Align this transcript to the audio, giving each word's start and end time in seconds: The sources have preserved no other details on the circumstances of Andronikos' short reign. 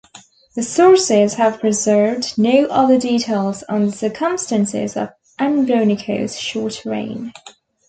The 0.55 0.63
sources 0.63 1.35
have 1.35 1.59
preserved 1.59 2.33
no 2.35 2.65
other 2.71 2.97
details 2.97 3.61
on 3.69 3.85
the 3.85 3.91
circumstances 3.91 4.97
of 4.97 5.09
Andronikos' 5.39 6.39
short 6.39 6.83
reign. 6.85 7.31